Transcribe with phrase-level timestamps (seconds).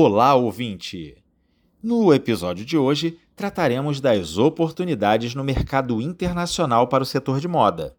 [0.00, 1.16] Olá, ouvinte!
[1.82, 7.96] No episódio de hoje, trataremos das oportunidades no mercado internacional para o setor de moda.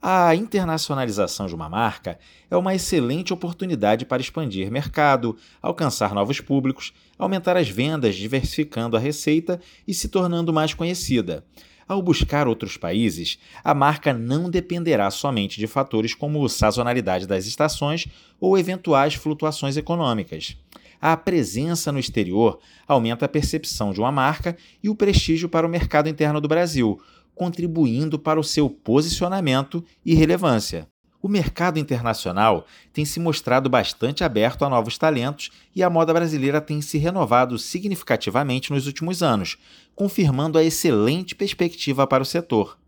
[0.00, 2.18] A internacionalização de uma marca
[2.50, 9.00] é uma excelente oportunidade para expandir mercado, alcançar novos públicos, aumentar as vendas, diversificando a
[9.00, 11.44] receita e se tornando mais conhecida.
[11.86, 18.06] Ao buscar outros países, a marca não dependerá somente de fatores como sazonalidade das estações
[18.40, 20.56] ou eventuais flutuações econômicas
[21.00, 25.70] a presença no exterior aumenta a percepção de uma marca e o prestígio para o
[25.70, 27.00] mercado interno do Brasil,
[27.34, 30.88] contribuindo para o seu posicionamento e relevância.
[31.20, 36.60] O mercado internacional tem se mostrado bastante aberto a novos talentos e a moda brasileira
[36.60, 39.58] tem se renovado significativamente nos últimos anos,
[39.96, 42.78] confirmando a excelente perspectiva para o setor.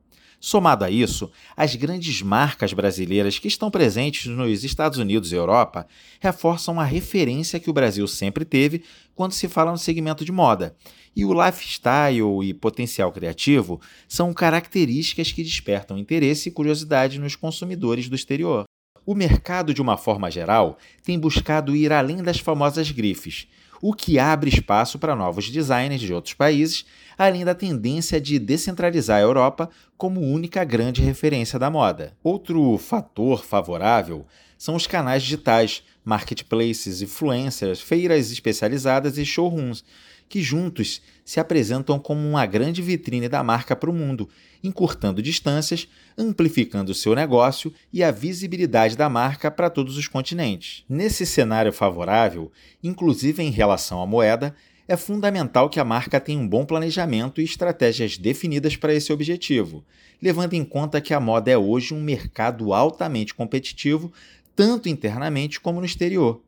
[0.42, 5.86] Somado a isso, as grandes marcas brasileiras que estão presentes nos Estados Unidos e Europa
[6.18, 8.82] reforçam a referência que o Brasil sempre teve
[9.14, 10.74] quando se fala no segmento de moda.
[11.14, 18.08] E o lifestyle e potencial criativo são características que despertam interesse e curiosidade nos consumidores
[18.08, 18.64] do exterior.
[19.06, 23.48] O mercado, de uma forma geral, tem buscado ir além das famosas grifes
[23.80, 26.84] o que abre espaço para novos designers de outros países,
[27.16, 32.14] além da tendência de descentralizar a Europa como única grande referência da moda.
[32.22, 34.26] Outro fator favorável
[34.58, 39.82] são os canais digitais, marketplaces, influencers, feiras especializadas e showrooms,
[40.30, 44.28] que juntos se apresentam como uma grande vitrine da marca para o mundo,
[44.62, 50.84] encurtando distâncias, amplificando seu negócio e a visibilidade da marca para todos os continentes.
[50.88, 54.54] Nesse cenário favorável, inclusive em relação à moeda,
[54.86, 59.84] é fundamental que a marca tenha um bom planejamento e estratégias definidas para esse objetivo,
[60.22, 64.12] levando em conta que a moda é hoje um mercado altamente competitivo,
[64.54, 66.40] tanto internamente como no exterior.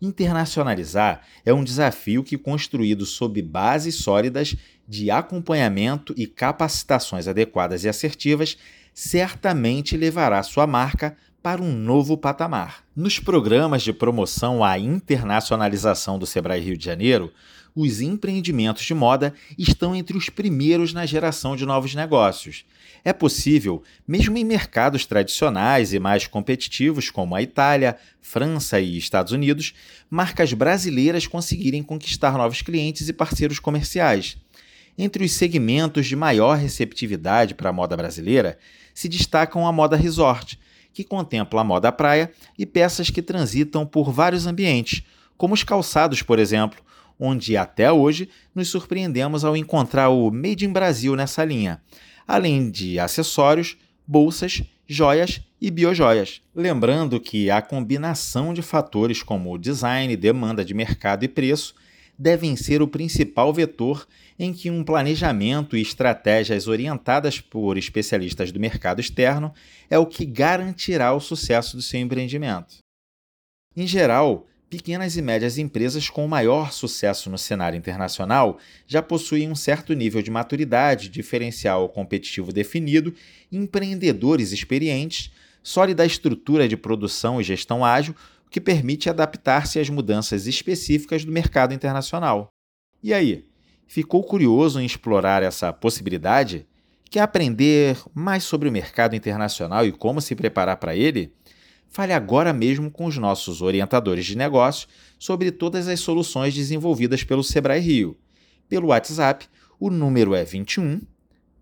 [0.00, 4.56] Internacionalizar é um desafio que, construído sob bases sólidas
[4.88, 8.56] de acompanhamento e capacitações adequadas e assertivas,
[8.94, 12.84] certamente levará sua marca para um novo patamar.
[12.94, 17.32] Nos programas de promoção à internacionalização do Sebrae Rio de Janeiro,
[17.74, 22.64] os empreendimentos de moda estão entre os primeiros na geração de novos negócios.
[23.04, 29.32] É possível, mesmo em mercados tradicionais e mais competitivos como a Itália, França e Estados
[29.32, 29.72] Unidos,
[30.10, 34.36] marcas brasileiras conseguirem conquistar novos clientes e parceiros comerciais.
[34.98, 38.58] Entre os segmentos de maior receptividade para a moda brasileira
[38.92, 40.58] se destacam a moda resort,
[40.92, 45.02] que contempla a moda praia e peças que transitam por vários ambientes,
[45.38, 46.82] como os calçados, por exemplo,
[47.20, 51.82] onde até hoje nos surpreendemos ao encontrar o Made in Brasil nessa linha,
[52.26, 53.76] além de acessórios,
[54.06, 56.40] bolsas, joias e biojoias.
[56.54, 61.74] Lembrando que a combinação de fatores como design, demanda de mercado e preço
[62.18, 64.06] devem ser o principal vetor
[64.38, 69.54] em que um planejamento e estratégias orientadas por especialistas do mercado externo
[69.88, 72.78] é o que garantirá o sucesso do seu empreendimento.
[73.76, 79.56] Em geral, pequenas e médias empresas com maior sucesso no cenário internacional já possuem um
[79.56, 83.12] certo nível de maturidade, diferencial competitivo definido,
[83.50, 88.14] empreendedores experientes, sólida estrutura de produção e gestão ágil,
[88.46, 92.48] o que permite adaptar-se às mudanças específicas do mercado internacional.
[93.02, 93.44] E aí,
[93.88, 96.64] ficou curioso em explorar essa possibilidade?
[97.10, 101.32] Quer aprender mais sobre o mercado internacional e como se preparar para ele?
[101.90, 104.86] Fale agora mesmo com os nossos orientadores de negócio
[105.18, 108.16] sobre todas as soluções desenvolvidas pelo Sebrae Rio.
[108.68, 111.00] Pelo WhatsApp, o número é 21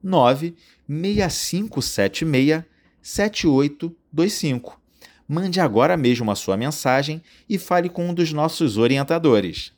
[0.03, 2.65] 96576
[3.01, 4.79] 7825.
[5.27, 9.73] Mande agora mesmo a sua mensagem e fale com um dos nossos orientadores.